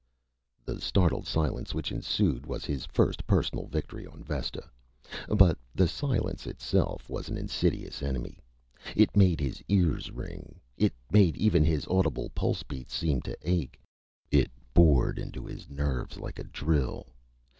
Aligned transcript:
The 0.65 0.81
startled 0.81 1.27
silence 1.27 1.75
which 1.75 1.91
ensued 1.91 2.47
was 2.47 2.65
his 2.65 2.87
first 2.87 3.27
personal 3.27 3.67
victory 3.67 4.07
on 4.07 4.23
Vesta. 4.23 4.63
But 5.29 5.59
the 5.75 5.87
silence, 5.87 6.47
itself, 6.47 7.07
was 7.07 7.29
an 7.29 7.37
insidious 7.37 8.01
enemy. 8.01 8.39
It 8.95 9.15
made 9.15 9.39
his 9.39 9.61
ears 9.67 10.09
ring. 10.09 10.59
It 10.75 10.95
made 11.11 11.37
even 11.37 11.63
his 11.63 11.85
audible 11.85 12.31
pulsebeats 12.33 12.95
seemed 12.95 13.25
to 13.25 13.37
ache. 13.43 13.79
It 14.31 14.49
bored 14.73 15.19
into 15.19 15.45
his 15.45 15.69
nerves 15.69 16.17
like 16.17 16.39
a 16.39 16.45
drill. 16.45 17.05